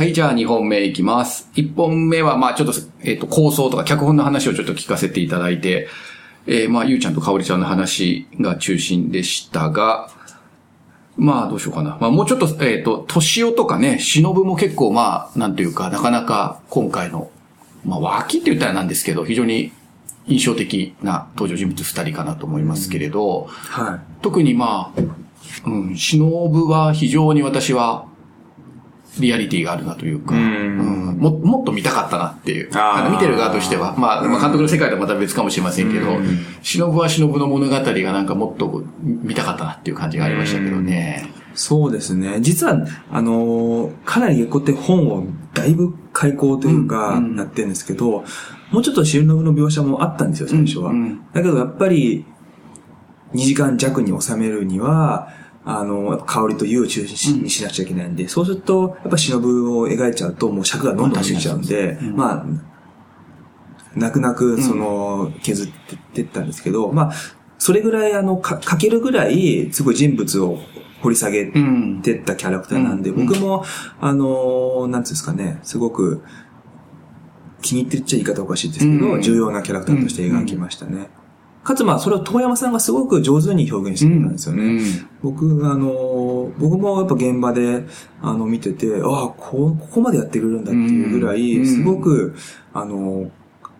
[0.00, 1.50] はい、じゃあ2本目いきます。
[1.56, 5.88] 1本目は、まあちょっと、えっ、と、構想とか脚本の話をちょっと聞かせていただいて、
[6.46, 10.08] えーまあゆうちゃんとかおりちゃんの話が中心でしたが、
[11.18, 11.98] まあどうしようかな。
[12.00, 17.30] まあもうちょっと、えっ、と、年男とかね、忍も結構まあ、なんていうか、なかなか今回の、
[17.84, 19.70] まあ脇って言ったらなんですけど、非常に
[20.26, 25.00] 印象的な登場人物2人かなと思いますけれど、は特にまあ、
[25.66, 26.30] うん、忍
[26.70, 28.08] は非常に私は、
[29.18, 30.46] リアリティがあるなというか、うんう
[30.86, 32.70] んももっと見たかったなっていう。
[32.72, 41.28] あ見てる側としては、まあ、まあ監督の世界とはまた別かもしれませんけど、うん忍は忍の物語がなんかもっと見たかったなっていう感じがありましたけどね。
[41.36, 41.40] い。
[41.54, 42.38] そうですね。
[42.40, 48.24] 実は、あのーかなりこうやって本をだいぶ開講というか、うんうんなってるんですけど、
[48.70, 50.90] もうちょっと忍の描写もあったんですよ、最初は。
[50.90, 52.24] うんうんだけどやっぱり、
[53.34, 55.28] 2時間弱に収めるには、
[55.64, 62.46] あの、香りと湯を中心にしなくちゃいけないんで、そうすると、やっぱ忍を描いちゃうと、もう尺がどんどん伸びちゃうんで、うんまあ、
[63.94, 65.68] 泣く泣く、その、削っ
[66.14, 67.12] てったんですけど、まあ、
[67.58, 70.58] それぐらい、あの、か、書けるぐらい、すごい人物を
[71.02, 72.00] 掘り下げうん。
[72.02, 73.26] てったキャラクターなんで、うん。
[73.26, 73.64] 僕も、
[74.00, 76.22] あの、なんつうんですかね、すごく、
[77.60, 79.22] 気に入ってるっちゃ言い方おかしいですけど、うん。
[79.22, 81.10] 重要なキャラクターとして描きましたね。
[81.62, 84.64] かつ、まあ、それを遠山さんがすごく上手に表現してくれたんですよね。
[84.64, 84.80] うん
[85.22, 87.84] 僕、あの、僕もやっぱ現場で、
[88.22, 92.34] あの、見てて、ああ、こ、ここまでやってくれるんだっていうぐらうんい、すごく、
[92.72, 93.30] あの、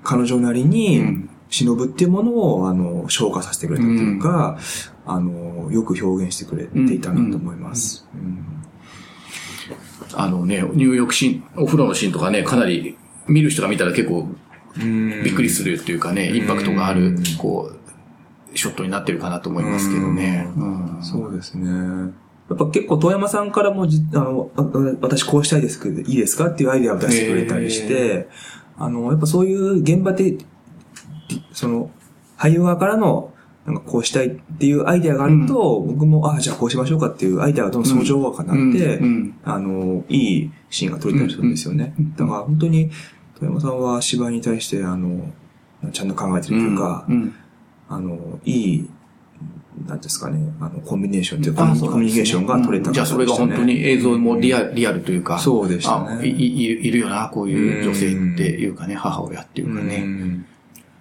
[0.04, 4.58] 彼女なりうにん、忍っていうものを、あの、消化させてくれたというか、
[5.06, 8.06] あの、よく表現してくれていたなと思います。
[8.14, 8.44] うん。
[10.12, 14.28] あのね、入浴シーン、お風呂のシーンとかね、かなり見る人が見たら結構
[14.76, 20.48] びっくりするっていうかね、インパクトがある、こう、ショットになってるかなと思いますけどね。
[20.56, 20.98] うん。
[21.02, 22.12] そうですね。
[22.50, 24.62] やっぱ結構遠山さんからもじ、あの、あ
[25.00, 28.28] 私こうしたいですけど、いいですかっていうアイデアを出してくれたりして、
[28.76, 30.38] あの、やっぱそういう現場で、
[31.52, 31.90] その、
[32.36, 33.32] 俳優側からの、
[33.66, 39.04] なんかこうしたいっていうアイデアがあると、僕も、あじゃあこうしましょうかっていうアイデアがどんどん相乗化になって、うん。
[39.04, 39.34] うん。
[39.44, 41.94] あの、いいシーンが撮れたりするんですよね。
[42.16, 42.90] だから本当に、
[43.40, 45.30] 遠山さんは芝居に対して、あの、
[45.92, 47.34] ちゃんと考えてるというか、うん
[47.88, 48.90] あの、いい、
[49.86, 54.74] なんですかね、あの、コンビネーションというか、あコミュニケーションが取れたうんじゃあそれが本当に映像もリアル。
[54.74, 56.18] リアルというか、そうでしたね。
[56.20, 60.00] あいいいるよな、こういう女性っていうかね、母親っていうかうね。
[60.02, 60.46] ん。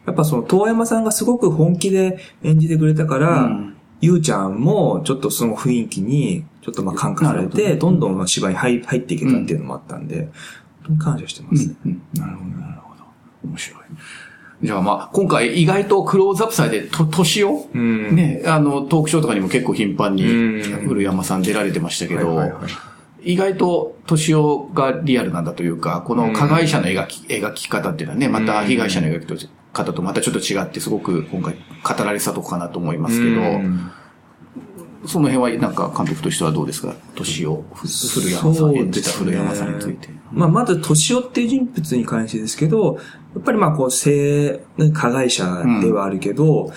[0.07, 3.75] やっぱその、遠山さんがすごく本気で演じてくれたから、うん。
[4.01, 7.87] ゆうちゃんもちょっとその雰囲気に、ちょっとまあ感化されて、ど。
[7.89, 10.29] どんどんまあ芝居に入入っていけたっていうのもあったんで、
[10.68, 11.67] 本当に感謝してます。
[11.67, 11.75] ね。
[11.85, 12.01] うん。
[12.13, 13.03] なるほど、なるほど。
[13.45, 13.79] 面白い。
[14.61, 18.15] じゃあまあ、今回意外とクローズアップされて、と、年を、うん。
[18.15, 20.87] ね、あの、トークショーとかにも結構頻繁に、うん。
[20.87, 22.41] 古山さん出られてましたけど、
[23.21, 33.91] 意外と年をがリアルなんだというか、この加害者の描き、描き方っていうのはね、また被害者の描き方とまたちょっと違って、すごく今回語られてたとこかなと思いますけど、うん。
[35.05, 36.93] その辺はなんか監督としてはどうですか？
[37.15, 40.09] 年を、ふ古山さん、演じた古山さんについて。
[40.31, 42.95] まあ、まず、年男っていう人物に関してですけど、
[43.35, 44.61] やっぱりまあ、こう、性、
[44.93, 46.71] 加害者ではあるけど、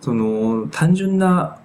[0.00, 1.58] その、単純な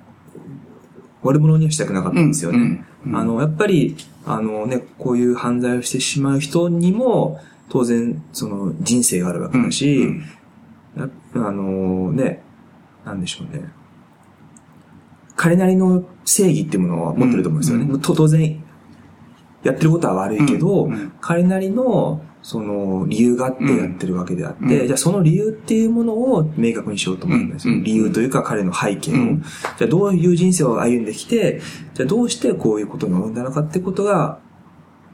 [1.22, 2.58] 悪者にはしたくなかったんですよね。
[2.58, 10.08] うんうんあの、やっぱり、あのね、こういう犯罪をしてしまう人にも、当然、その、人生があるわけだし、
[10.96, 11.10] あ
[11.52, 12.42] のね、
[13.04, 13.66] なんでしょうね。
[15.36, 17.86] 彼なりの正義っていうものを持ってると思うんですよね。
[17.90, 18.63] うんと当然、
[19.64, 20.90] やってることは悪いけど、
[21.22, 24.88] 彼なりの、その、理由があってやってるわけであって、うん。
[24.88, 27.74] じゃあその理由っていうものを明確にしようと思うんですよ。
[27.74, 29.16] うん理由というか彼の背景を。
[29.16, 29.42] うん。
[29.42, 31.62] じゃあどういう人生を歩んできて、
[31.94, 34.40] じゃあどうしてこういうことに及んだのかってことが、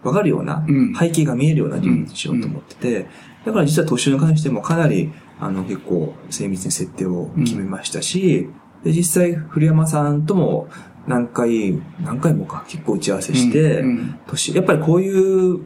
[0.02, 0.96] わかるような、うん。
[0.96, 3.08] 背景が見えるような人物にしようと思ってて、
[3.46, 8.50] だから実は年に関してもかなり、あの、結構精密に設定を決めましたし、
[8.84, 10.68] で、実際、古山さんとも
[11.09, 13.84] 何回、何回もか、結構打ち合わせして、
[14.28, 15.09] 年やっぱりこうい
[15.56, 15.66] う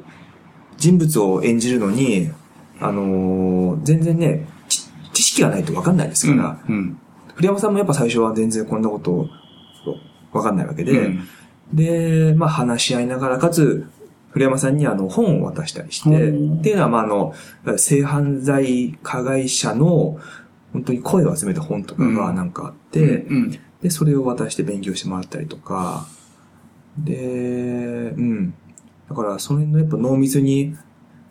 [0.78, 2.32] 人物を演じるのに、
[2.80, 6.98] あのー全然ね、知知識がないと分かんないですから、うん
[7.36, 9.28] 古山さんもやっぱ最初は全然こんなこと
[10.32, 11.28] 分かんないわけで、うん。
[11.74, 13.88] で、まあ話し合いながら、かつ、
[14.30, 16.60] 古山さんにあの本を渡したりして、うん。
[16.60, 17.34] っていうのはまああの、
[17.78, 20.20] 性犯罪加害者の
[20.74, 26.08] 本当に声を集めた本とかがなんかあって、うんで、それを渡して勉強してもらったりとか、
[26.98, 28.54] で、うん。
[29.10, 30.76] だから、その辺のやっぱ濃密に、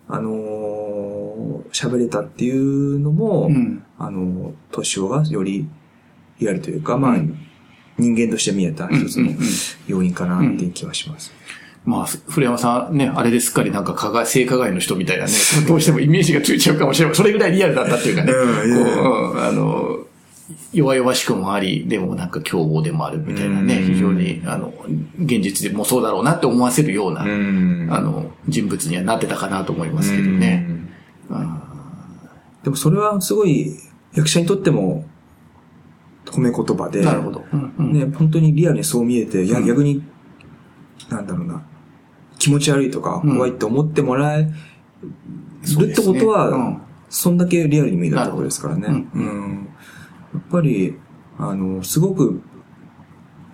[0.09, 0.73] あのー
[1.73, 3.83] 喋れたっていうのも、うん。
[3.99, 5.67] あの、年男がより
[6.39, 7.39] リアルというか、まあ、うん。
[7.99, 9.31] 人間として見えた一つの
[9.87, 11.33] 要因かなっていう気はします。
[11.85, 15.33] まあ、古山さんね、あれですっかりなんか加害、性加害の人みたいなね、
[15.67, 17.15] どうしてもイメージがついちゃうかもしれない。
[17.17, 18.85] それぐらいリアルだったっていうかね、うん。
[18.85, 18.91] こ
[19.33, 19.43] う、うん。
[19.43, 19.99] あの、
[20.73, 23.95] 弱々しくもあり、でもなんか凶暴でもあるみたいなね、うん。
[23.95, 24.73] 非常に、あの、
[25.19, 27.89] 現実でもそうだろうなって思わせるような、ん。
[27.91, 30.67] あの、人物にはなってたかなと思いますけどね。
[32.63, 33.77] でもそれはすごい
[34.15, 35.05] 役者にとっても
[36.27, 37.45] 褒め言葉で、なるほど。
[37.53, 37.93] うんうん。
[37.93, 39.67] ね、本当にリアルにそう見えて、いやうん。
[39.67, 40.03] 逆に、
[41.09, 41.63] なんだろうな、
[42.39, 43.37] 気持ち悪いとかうん。
[43.37, 44.51] 怖いって思ってもらえる
[45.91, 46.79] ってことは、うん。
[47.09, 48.87] そんだけリアルに見えたってことですからね。
[48.89, 49.69] うん
[50.35, 50.99] やっぱり、
[51.39, 52.43] あの、すごく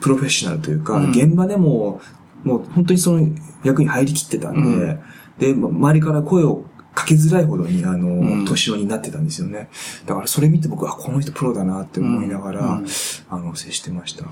[0.00, 1.10] プロフェッショナルというか、うん。
[1.10, 2.00] 現場でも、
[2.44, 3.28] もう本当にその
[3.64, 5.00] 役に入りきってたんで、うん。
[5.38, 6.64] で、ま周りから声を
[6.98, 8.08] かけづらいほどに、あの、
[8.42, 8.44] ん。
[8.44, 9.68] 年寄りになってたんですよね。
[10.06, 12.78] だからそれ見て僕は、あこの人プロだなって思いながら、うん。
[12.78, 12.86] うん
[13.30, 14.24] あの、接してました。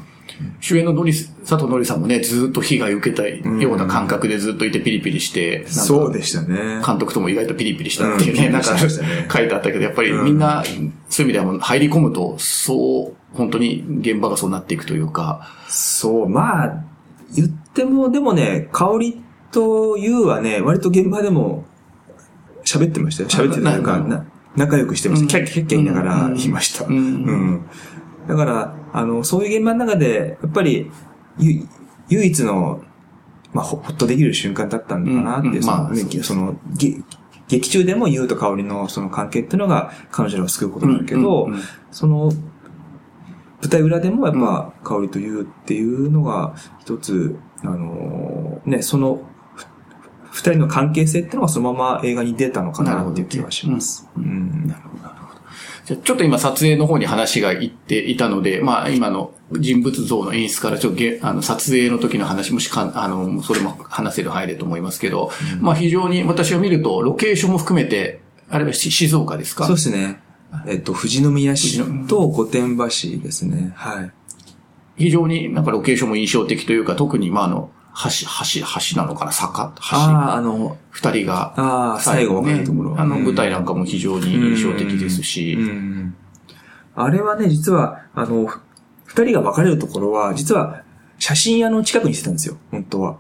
[0.61, 6.83] 主演ののり、佐藤のりさんもね、ずっと被害を受けたような感覚でずっといてピリピリして、そうでしたね。
[6.85, 8.53] 監督とも意外とピリピリしたっていうね、うん。
[8.53, 16.85] なんか書いてあったけど、やっぱりみんな、そういう意味ではもう入り込むと、そう、本当に現場がそうなっていくというか、そう、まあ、
[17.35, 19.23] 言っても、でもね、香り
[19.53, 21.67] と優はね、割と現場でも
[22.67, 23.29] 喋ってましたよ。
[23.29, 24.25] 喋ってたというか、
[24.57, 25.29] 仲良くしてました。
[25.29, 26.85] キャッキャッキャ言いながら言いました。
[26.85, 26.95] うん。
[26.97, 27.67] うん。
[28.27, 30.91] だから、あの、そういう現場の中で、やっぱり、
[31.39, 31.67] ゆ
[32.09, 32.83] 唯一の、
[33.53, 36.23] まあ、ほほっとできる瞬間だったのかなっていう、うん。
[36.23, 36.57] その、
[37.49, 41.49] 劇中でも優と香りのその関係っていうのが彼女らを救うことなんだけど、
[41.93, 42.33] その、
[43.63, 49.36] 舞台裏でもやっぱ、香りと優っていうのが一つ、あのーね、その、ふ
[50.37, 54.07] 二人の関係性っていうのがそのまま映画に出たのかなっていう気がします。
[54.17, 55.41] うんなるほど、なるほど。
[55.87, 65.31] じゃあちょっと今撮影の方に話がいっていたので、まあ今の人物像の演出からちょっとげあの撮影の時の話もしか、あの、それも話せる範囲でと思いますけど、
[65.61, 69.65] まあ非常に私が見ると、ロケーションも含めて、あれはし静岡ですか？
[69.67, 70.21] そうですね。
[70.67, 73.73] えっと、富士宮市と御殿場市ですね。
[73.75, 74.13] はい。
[74.97, 77.71] 非常になんかロケーションも印象的というか、特にまああの、
[78.05, 78.27] 橋、
[78.61, 79.33] 橋、橋なのかな？
[79.33, 79.73] 坂？
[79.77, 79.97] 橋？
[79.97, 83.01] ああ、あの、二人が、ああ、最後分かるところ。
[83.01, 83.25] あのうん。
[83.25, 86.15] 舞台なんかも非常に印象的ですし、うん。
[86.95, 88.61] あれはね、実は、あの、ふ
[89.07, 90.83] 二人が別れるところは、実は、
[91.19, 93.17] 写真屋の近くにしてたんですよ、本当は。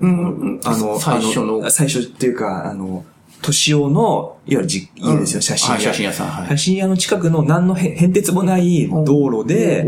[0.00, 1.70] うんあの、最初の。
[1.70, 3.04] 最初っていうか、あの、
[3.42, 5.42] 年男の、いわゆるじ家ですよ、うん。
[5.42, 5.74] 写真屋。
[5.74, 6.48] はい写真屋さんはい。
[6.48, 9.86] 写真屋の近くの何のへ変哲もない道路で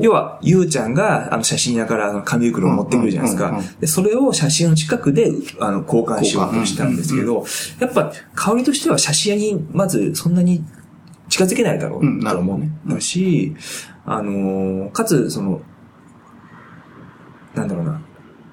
[0.00, 3.60] 要は、ゆうちゃんが、あの、写真屋からあの紙袋を持ってくるじゃないですか。
[3.80, 5.30] で、それを写真屋の近くで、
[5.60, 7.44] あの、交換しようとしたんですけど、
[7.80, 10.64] やっぱ、香りとしては写真屋に、まず、そんなに
[11.28, 12.60] 近づけないだろうと思っ
[12.90, 13.54] たし、
[14.04, 15.60] あの、かつ、その、
[17.54, 18.00] なんだろうな、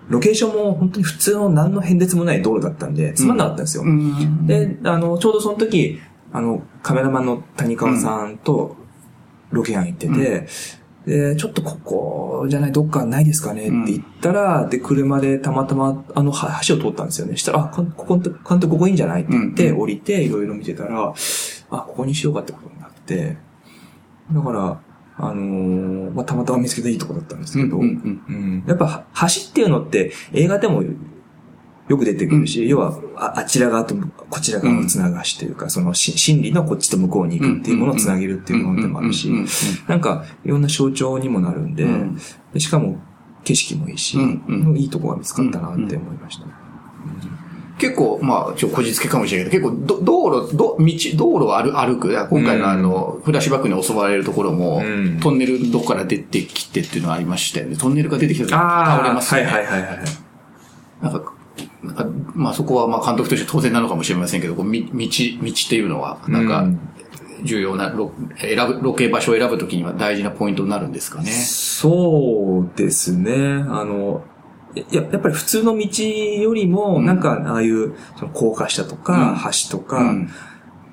[0.09, 3.83] ロケーションも本当に普通の何の変哲もない道路だったんで、つまんなかったんですよ。
[3.83, 4.45] うん。
[4.45, 5.99] で、あの、ちょうどその時、
[6.31, 8.75] あの、カメラマンの谷川さんと
[9.51, 10.47] ロケ班行ってて、
[11.05, 17.37] で、ちょっとここじゃない、どっかないですかねって言ったら、で、車でたまたま、あの、は橋を通ったんですよね。
[17.37, 21.13] したら、あ、こここ、監督ここいいんじゃないって言って、うん降りて、いろいろ見てたら、
[21.69, 23.37] あ、ここにしようかってことになって、
[24.33, 24.79] だから、
[25.17, 28.21] あのーまあ、たまたま見つけたいいとこだったんですけど、うんうん。
[28.27, 30.83] うんやっぱ、は橋っていうのって映画でも
[31.87, 33.95] よく出てくるし、要はあ、あちら側と
[34.29, 39.49] こちら側をつながしというか、そのし心理のこっちと向こうに行くっていうものをつなげるっていうものでもあるしうんうんうんうん、
[39.87, 42.17] なんかいろんな象徴にもなるんで、うん。
[42.53, 42.99] でしかも
[43.43, 44.77] 景色もいいし、うんうん。
[44.77, 46.45] いいとこが見つかったなって思いました。
[47.77, 57.75] 結構、まあ、ちょこじつけかもしれないけど、結構、ど道路、ど道、道路を歩歩く、今回のあの、フラッシュバックに襲われるところも、うんトンネルどこから出てきてっていうのがありましたよね。
[57.75, 59.47] トンネルが出てきた時倒れますよね。
[59.47, 59.99] はいはいはいはい。
[61.01, 61.33] なんか、
[61.83, 66.79] なんかまあそこはまあ監督として当然なのかもしれませんけど、こうみ道、道っていうのは、なんかうん、
[67.43, 71.31] 重要なロ、選ぶ、ロケ場所を選ぶときには大事なポイントになるんですかね。
[71.31, 73.33] そうですね。
[73.33, 74.23] あの、
[74.75, 77.05] や、やっぱり普通の道よりも、うん。
[77.05, 79.37] なんか、ああいう、その高架下とか、うん。
[79.69, 80.29] 橋とか、うん。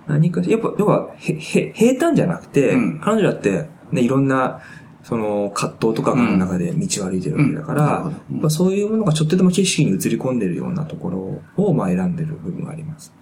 [0.06, 3.00] 何か、やっぱ、要は、へ、へ、平坦じゃなくて、うん。
[3.00, 4.60] 彼女だって、ね、いろんな、
[5.02, 7.88] その、葛藤とかがある中で道を歩いてるわけだから、うん。
[7.88, 8.16] なるほど。
[8.30, 8.34] うん。
[8.34, 13.12] やっぱそういうものがちょっとでも景色に映り込んでるようなところを、まあ選んでる部分があります。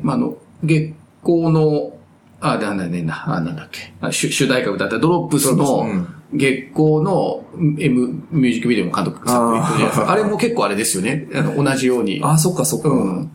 [0.00, 1.92] まあ、あの、月光の、
[2.40, 3.92] あ、なんだねな、あ、なんだっけ。
[4.00, 5.86] あ主主題歌歌ったドロップスの
[6.32, 10.10] 月光の M ミュージックビデオも監督作品じゃないですか。
[10.10, 11.28] あれも結構あれですよね。
[11.34, 12.88] あの同じように、あ、そっかそっか。
[12.88, 13.30] うん、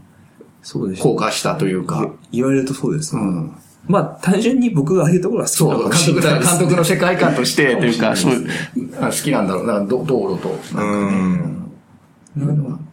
[0.61, 2.09] そうです効果したというか。
[2.31, 3.21] 言われるとそうですね。
[3.21, 3.55] うん。
[3.87, 11.55] まあ、単純に僕がああいうところが好きそう、なのかもし監督だ、れないです監督の世界観として、というか、そう好きなんだろうな、ど道路と、なんかね、うん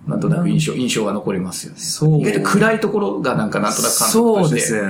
[0.06, 1.78] なんとなく印象、印象が残りますよね。
[1.78, 2.21] そう。
[2.21, 4.54] 意外と暗いところがなんかなんとなく感そう覚として。
[4.56, 4.88] ですね。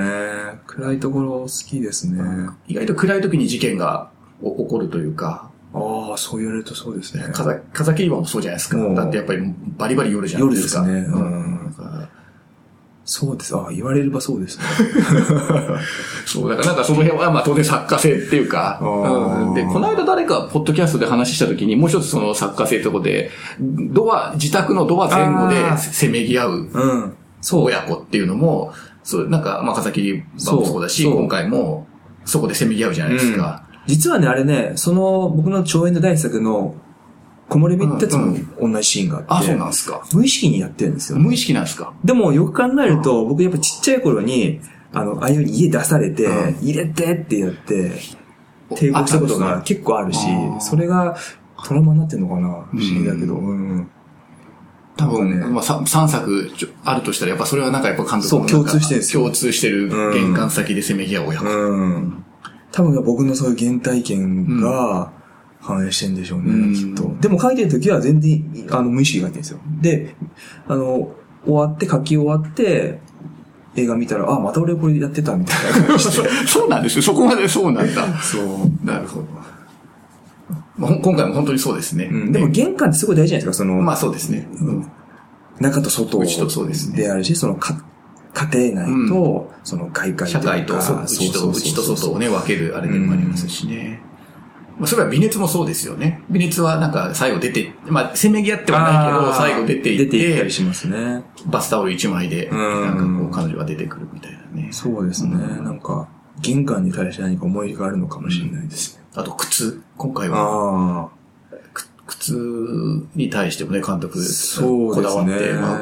[0.67, 2.49] 暗いところ好きですね。
[2.67, 7.25] 意外と暗い時に事件がお起こるというか、ああ、そう言われるとそうですね。
[7.33, 8.77] 風風切り場もそうじゃないですか。
[8.77, 9.41] うんだってやっぱり
[9.77, 10.85] バリバリ夜じゃないですか。
[10.85, 11.63] 夜ですねうんうん
[13.05, 13.55] そうです。
[13.55, 14.63] ああ、言われればそうですね。
[16.25, 27.13] そう、だからなんかその辺はまあ当然作家性っていうか、うんで、この間誰かポッドキャストで話した時にもう一つその作家性ってとこで、ドア、自宅のドア前後でせめぎ合ううん。
[27.41, 27.65] そう。
[27.65, 28.71] 親子っていうのも、
[29.03, 31.87] そう、なんか、まあ、風切り場もそうだし、今回も
[32.23, 33.62] そこでせめぎ合うじゃないですか。
[33.87, 36.75] 実はね、あれね、その、僕の長編の大作の、
[37.49, 40.01] 木漏れ日ってやつも同じシーンがあって、あ、そうなんですか。
[40.13, 44.61] 無意識にやってるんですよ、無意識なんですかでもよく考えると、僕やっぱちっちゃい頃に、
[44.93, 47.91] あの、ああいう家出されて、うん入れてってやって、
[48.71, 51.17] 抵抗したことが結構あるしね、それが
[51.63, 53.35] トラウマになってんのかな不思議だけど。
[53.35, 53.89] ううん。
[54.95, 56.51] 多分、ねまあ、さ3作
[56.83, 61.45] あるとしたら、やっぱそれはなんかやっぱ監督の共通してるんですよ共通してる玄関先でせめぎ合う親子。
[61.45, 62.25] うん。
[62.73, 65.13] 多分僕のそういう原体験が
[65.61, 67.15] 反映してんでしょうね、うんきっと。
[67.21, 69.59] でも書いてる時は全然、あの、無意識で書いてるんですよ。
[69.79, 70.15] で、
[70.67, 71.11] あの、
[71.45, 72.99] 終わって、書き終わって、
[73.75, 76.29] 映画見たら、あ、また俺これやってたみたいな感じで。
[76.47, 77.01] そうなんですよ。
[77.03, 78.21] そこまでそうなんだ。
[78.21, 78.85] そう。
[78.85, 79.27] なるほど。
[80.75, 82.09] まあ今回も本当にそうですね。
[82.11, 84.47] うん、でも玄関ってすごい大事じゃないですか、その、まあそうですね。
[84.59, 84.85] うん
[85.59, 87.83] 中と外内とそうですねであるし、そのか
[88.51, 94.01] 家庭内と、その外界社会と、内と、内と外をね、分けるあれでもありますしね。
[94.77, 96.23] まあ、それは微熱もそうですよね。
[96.29, 101.23] 微熱はなんか最後出て、まあ、せめぎ合ってはないけど、最後出ていって、出ていったりしますね。
[101.45, 104.69] バスタオル一枚で、うんなんかこう、彼女が出てくるみたいなね。
[104.71, 105.35] そうですね。
[105.35, 106.09] うんなんか、
[106.41, 109.03] 玄関に対して何か思いがあるのかもしれないですね。
[109.15, 109.81] あと、靴。
[109.97, 111.11] 今回は、
[112.07, 112.35] 靴
[113.15, 114.19] に対してもね、監督、
[114.59, 115.75] こだわって、ま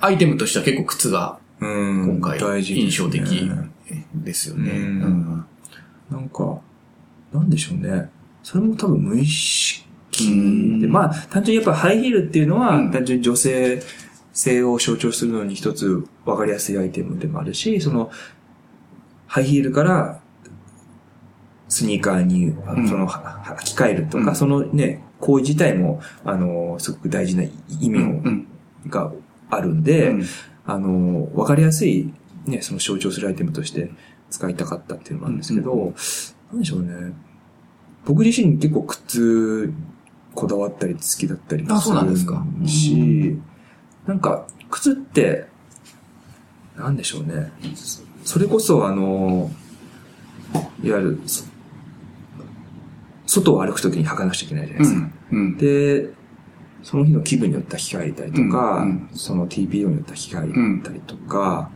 [0.00, 1.38] あ、アイテムとしては結構靴が。
[1.64, 3.22] 今回印象的
[4.14, 4.72] ですよね。
[6.10, 6.60] なんか、
[7.32, 8.10] なんでしょうね。
[8.42, 9.84] それも多分無意識
[10.22, 10.80] うん。
[10.80, 12.90] で、まあ、単純にやっぱハイヒールっていうのは、うん。
[12.92, 13.82] 単純に女性
[14.32, 18.10] 性を象徴するのに一つ分かりやすいアイテムでもあるし、その、
[19.26, 20.20] ハイヒールから
[21.68, 22.54] スニーカーに、
[22.88, 24.36] その、履き替えるとか、うん。
[24.36, 27.42] そのね、行為自体も、あの、すごく大事な
[27.80, 28.46] 意味を、うん。
[28.88, 29.10] が
[29.50, 30.24] あるんで、うん
[30.66, 32.12] あの、わかりやすい、
[32.46, 33.90] ね、その象徴するアイテムとして
[34.30, 35.94] 使いたかったっていうのもあるんですけど、うん
[36.54, 37.12] なんでしょうね。
[38.04, 39.72] 僕自身結構靴
[40.34, 43.38] こだわったり好きだったりあそうなんですかし、
[44.06, 45.46] なんか靴って、
[46.76, 47.50] なんでしょうね。
[48.24, 49.50] それこそあの、
[50.82, 51.44] いわゆる、そ
[53.26, 55.08] 外を歩くときに履かなくちゃいけないじゃないですか。
[55.32, 55.56] うん。
[55.56, 56.10] で、
[56.84, 61.70] その日の気分によっては着替えたりとか、うんうんその TPO によっては着替えたりとか、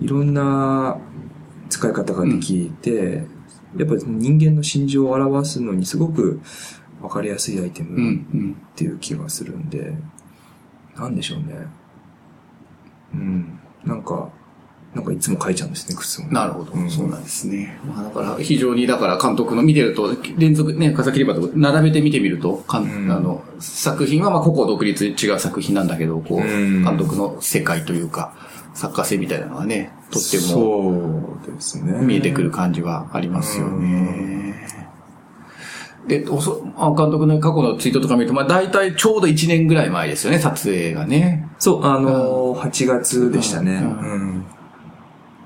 [0.00, 0.98] いろんな
[1.70, 3.24] 使い方ができて、
[3.76, 6.40] やっぱり人間の心情を表すのにすごく
[7.00, 8.56] わかりやすいアイテムん。
[8.74, 9.94] っていう気がするんで、
[10.94, 11.66] なんでしょうね。
[13.14, 13.58] うん。
[13.84, 14.28] なんか、
[14.94, 17.78] なんかいつも書いちゃうんですね、靴をね、なるほど、うんそうなんですね。
[17.84, 28.34] まあだから、非常に、だから監督の見てると、連続ね、風切り場と並べて見てみると、かんうんあの、作品はまあ個々独立違う作品なんだけど、こう、うん監督の世界というか、
[28.74, 32.04] 作家性みたいなのがね、とってもそうですね。
[32.04, 34.68] 見えてくる感じはありますよね。
[36.06, 41.48] で、おそあ監督の過去のツイートとか見ると、まあ大体ちょうど1年ぐらい前ですよね、撮影がね。
[41.58, 43.80] そう、あのー、8月でしたね。
[43.82, 44.46] ううん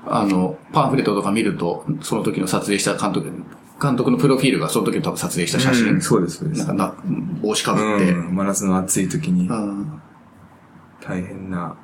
[0.09, 3.31] あの、パンフレットとか見ると、その時の撮影した監督、
[3.81, 5.93] 監督のプロフィールがその時の多分撮影した写真。
[5.93, 6.73] うんそうです、そうですなんか。
[6.73, 6.93] な、
[7.41, 8.11] 帽子かぶって。
[8.11, 10.01] うん、真夏の暑い時にうん
[11.01, 11.75] 大変な、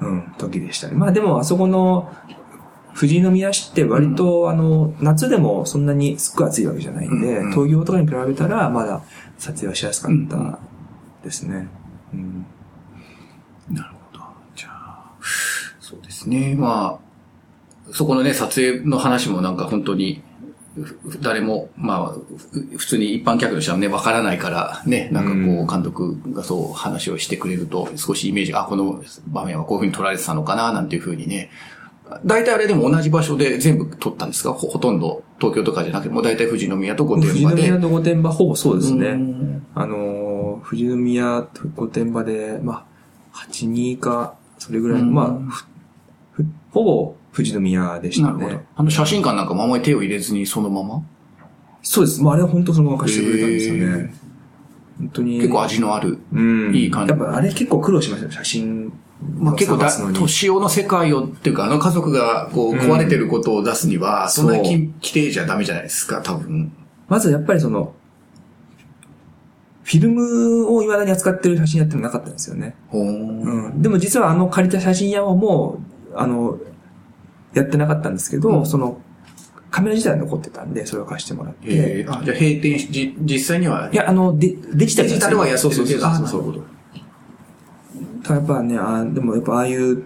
[0.00, 0.94] うん、時でしたね。
[0.94, 2.12] まあでもあそこの
[2.94, 9.02] 富士宮市って割と、あの、夏でもそんなにすっごい暑いわけじゃないんで、うん東京とかに比べたらまだ
[9.38, 10.58] 撮影はしやすかっうんた
[11.22, 11.68] ですね。
[12.12, 12.46] うん
[13.70, 14.24] なるほど。
[14.56, 15.12] じゃあ、
[15.80, 16.54] そうですね。
[16.56, 17.07] まあ、
[17.92, 20.22] そこのね、撮影の話もなんか本当に、
[20.76, 31.50] ふ誰も、まあ、ふ普通に一般客としてはね、わからないから、ね、なんかこう監督がそう話をしてくれると、少しイメージ、あ、この場面はこういうふうに撮られてたのかな、なんていうふうにね。
[32.24, 34.54] 大体あれでも同じ場所で全部撮ったんですか？
[34.54, 37.62] ほほとんど東京とかじゃなくて、もう大体富士宮と御富士殿場で。
[37.62, 39.12] 宮と御殿場ほぼそうですうね。
[39.12, 42.86] んあのー、富士宮と御殿場で、ま
[43.32, 45.66] あ、8、2か、それぐらい、うんまあ、
[46.70, 48.66] ほぼ富士宮でしたなるほどね。。
[48.74, 51.02] あの写真館なんかもあんまり手を入れずにそのまま？
[51.82, 52.20] そうです。
[52.20, 54.14] まあ、あれは本当そのまま貸してくれたんですよね。
[54.98, 55.36] 本当に。
[55.38, 56.18] 結構味のある。
[56.32, 56.74] うん。
[56.74, 58.92] いい感じやっぱあれ結構苦労しましたよ、写真。
[59.38, 66.72] まあ結構だ年男の世界を、っていうか、あの家族がこう壊れてることを出すには、そんなそうにき綺麗じゃダメじゃないですか、多分。
[67.08, 67.94] まずやっぱりその、
[69.82, 72.74] フィルムを未だに扱ってる写真屋ってのなかったんですよね。
[72.92, 73.80] うん。
[73.80, 75.80] でも実はあの借りた写真屋はも
[76.12, 76.58] う、あの、
[77.54, 78.66] やってなかったんですけど、うん。
[78.66, 79.00] その、
[79.70, 81.60] カメラ自体は残ってたんで、それを貸してもらって。
[81.68, 82.10] えー。
[82.10, 86.10] あ、じゃあ閉店し、じ実際には、いや、あの、デデジタルデジタルはやってるけど、そうそうそうそう。
[86.10, 86.64] あなるほど。
[88.22, 90.04] ただやっぱね、あでもやっぱああいう、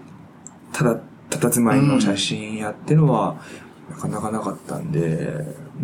[0.71, 3.37] ただ、佇まいの写真やってのは、
[3.89, 5.33] なかなかなかったんで、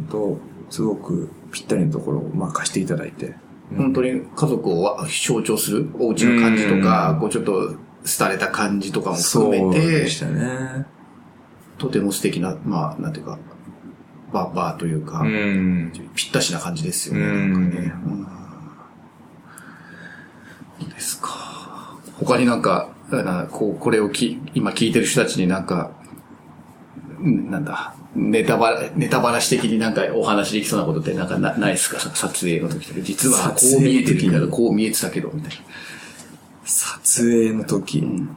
[0.09, 3.35] 本当すごくぴったりのところを、まあ貸していただいて。
[3.75, 7.19] 本当に家族をわ象徴するお家の感じとか、うん。
[7.19, 7.75] こうちょっと
[8.17, 10.85] 廃れた感じとかも含めそうてで、したね。
[11.79, 13.39] とても素敵な、まあ、なんていうか、
[14.31, 15.91] ババーというか、ん。
[16.13, 17.21] ぴったしな感じですよね。
[17.21, 17.93] うんなんかね
[20.81, 21.97] うんですか。
[22.19, 25.91] 他になんか、なこう、これをき今聞いてる人たちになんか、
[27.23, 31.99] んなんだ、ネタバラ、ネタバラシ的になんかお話できそうなことってなんかなないですか？
[31.99, 33.01] 撮影の時とか。
[33.01, 35.57] 実はこう見えてるけど、こう見えてたけど、みたいな。
[36.65, 37.99] 撮影の時。
[38.01, 38.29] ん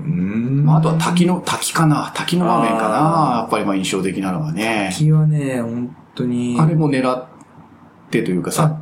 [0.00, 0.64] うん。
[0.64, 4.90] まあ、あとは滝の、滝かな滝の場面かなやっぱりまあ印象的なのはね。
[4.92, 6.56] 滝はね、本当に。
[6.58, 7.26] あれも狙っ
[8.10, 8.80] てというかさ、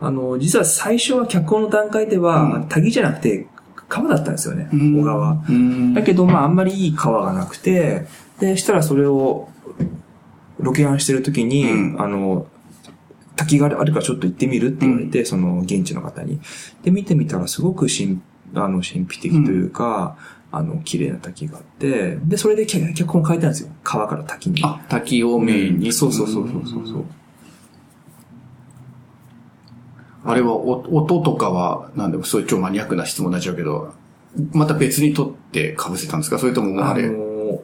[0.00, 3.46] あの、実は最初は脚本の段階では、うん滝じゃなくて、
[3.88, 5.44] 川だったんですよね、うん小川。
[5.48, 8.06] うんだけど、まあ、あんまりいい川がなくて、
[8.40, 9.48] で、したらそれを、
[10.58, 12.46] ロケハンしてる時に、うんあの、
[13.36, 16.40] 滝があるからちょっと行ってみるって言われて、その現地の方に。
[16.82, 18.20] で、見てみたらすごく神、
[18.54, 20.16] あの、神秘的というか、
[20.56, 23.70] あの、綺麗な滝があって、で、それで脚脚本書いたんですよ。
[23.82, 24.60] 川から滝に。
[24.64, 25.92] あ、滝をメインに。
[25.92, 27.04] そうそうそうそうそうそう。
[30.26, 33.92] あれはお音とかは、なんでもそういう超マニアックな質問になっちゃうけど、
[34.52, 36.38] また別に撮って被せたんですか？
[36.38, 37.08] それともああれ？
[37.08, 37.60] の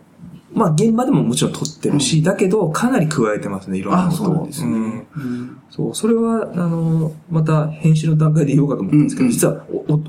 [0.53, 4.27] まあ、現場でももちろん撮ってるし、だけど、かなり加えてますね、いろんなあ、ことを。
[4.27, 4.71] そうなんですね。
[4.73, 10.01] うんうんそう、それは、あの、また編集の段階で言おうかと思ったんですけど、うんうん実はお、お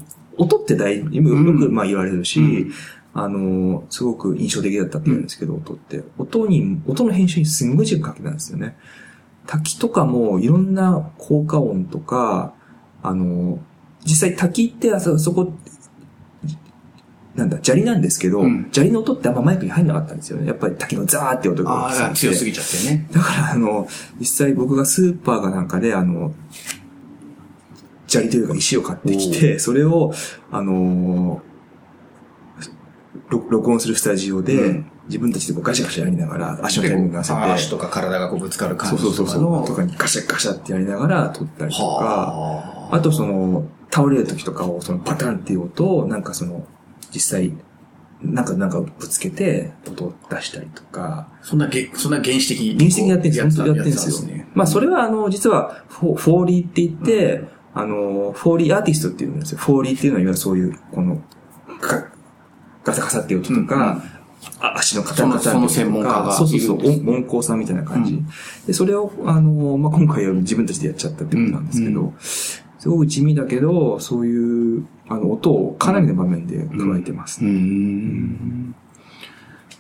[0.42, 2.72] 音って大、よく、うんまあ言われるし、うん
[3.14, 6.02] あの、すごく印象的だったって言うんですけど、音って。
[6.18, 8.78] 音に、音の編集にすんごい時間かけたんですよね。
[9.48, 12.54] 滝とかもいろんな効果音とか、
[13.04, 13.60] あの、
[14.06, 15.54] 実際滝ってあそそこ、
[17.36, 20.48] なんだ、砂利なんですけど、うん砂利の音ってあんまマイクに入んなかったんですよね。
[20.48, 23.08] やっぱり滝のザーって音が強すぎちゃってね。
[23.12, 26.34] だから、あの、実際僕がスーパーかなんかで、あの、
[28.12, 30.14] 砂利というか石を買ってきて、それを、
[30.52, 31.42] あの
[33.30, 39.76] 録録音するスタジオで、うん自分たちでこうガシャガシャやりながら、足のタイミング合わせて、足とか体がこうぶつかる感じとかそうそうそう、との。
[39.76, 42.96] かにガシャガシャってやりながら撮ったりとか、はあ。
[42.96, 46.66] あとその、倒れる時とかを、そのパタンっていう音を、なんかその、
[47.14, 47.52] 実際、
[48.22, 52.78] なんか、なんかぶつけて、音を出したりとか、そんなげ、そんな原始的に。
[52.78, 53.44] 原始的にやってるんですよ。
[53.44, 54.46] や本当にやってるんですよ。
[54.54, 59.58] まあ、それは、あの、実は、フォフォーリーって言って、あの、フォーリーアーティストっていうんですよ。
[59.58, 61.22] フォーリーっていうのは、いわゆるそういう、この、
[61.82, 62.06] ガ
[62.84, 64.02] ガサガサって音とか、
[64.60, 68.14] あ足の硬いそのその専門家がそうそうそう、音音工さんみたいな感じ。
[68.14, 68.28] うん
[68.66, 72.14] で、それを、あの、まあ、今回は自分たちでやっちゃったってことなんですけど、うん
[72.82, 77.48] すごく地味だけど、そういう、あの、音をかなりの場面で加えてますう。
[77.48, 78.74] ん。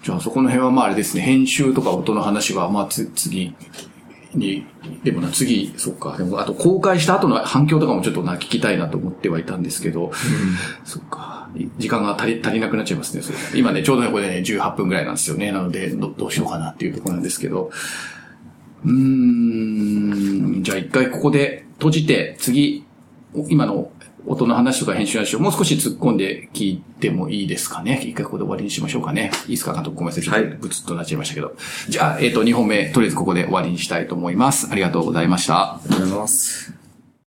[0.03, 3.55] じゃあそこの辺はまああれですね、編集とか音の話はまあつ次
[4.33, 4.65] に、
[5.03, 10.11] でもな、次、そっか、でもあと公開した後の反響とかもちょっとな、聞きたいなと思ってはいたんですけど、
[10.85, 13.59] そっか、時間が足り、足りなくなっちゃいますね、それ。
[13.59, 15.51] 今ね、ちょうどね、これね、18分ぐらいなんですよね。
[15.51, 17.71] なので、どどうしようかなっていうところなんですけど、
[18.85, 22.85] うーん、じゃあ一回ここで閉じて、次、
[23.49, 23.91] 今の
[24.27, 28.01] 音の話とか編集の話をもう少し突っ込んで聞いてもいいですかね？
[28.03, 29.31] 一回ここで終わりにしましょうかね。
[29.45, 29.73] いいですか？
[29.73, 30.23] 監督ごめんなさい。
[30.23, 31.55] ちょっとブツッとなっちゃいましたけど。
[31.89, 34.67] じゃあ、えっ、と、2本目、とりあえずここで終わりにしたいと思います。
[34.71, 35.75] ありがとうございました。
[35.75, 36.80] ありがとうございます。